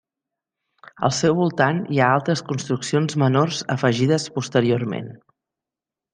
Al 1.07 1.11
seu 1.17 1.35
voltant 1.39 1.81
hi 1.95 2.01
ha 2.01 2.07
altres 2.13 2.43
construccions 2.47 3.19
menors 3.25 3.61
afegides 3.77 4.27
posteriorment. 4.39 5.15